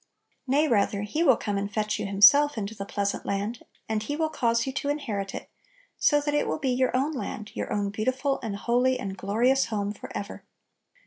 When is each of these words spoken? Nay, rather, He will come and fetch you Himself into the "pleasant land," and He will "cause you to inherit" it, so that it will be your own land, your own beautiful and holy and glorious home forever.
Nay, 0.47 0.67
rather, 0.67 1.03
He 1.03 1.21
will 1.21 1.37
come 1.37 1.59
and 1.59 1.71
fetch 1.71 1.99
you 1.99 2.07
Himself 2.07 2.57
into 2.57 2.73
the 2.73 2.87
"pleasant 2.87 3.23
land," 3.23 3.61
and 3.87 4.01
He 4.01 4.15
will 4.15 4.29
"cause 4.31 4.65
you 4.65 4.73
to 4.73 4.89
inherit" 4.89 5.35
it, 5.35 5.47
so 5.99 6.19
that 6.21 6.33
it 6.33 6.47
will 6.47 6.57
be 6.57 6.71
your 6.71 6.97
own 6.97 7.11
land, 7.11 7.51
your 7.53 7.71
own 7.71 7.91
beautiful 7.91 8.39
and 8.41 8.55
holy 8.55 8.97
and 8.99 9.15
glorious 9.15 9.65
home 9.67 9.93
forever. 9.93 10.43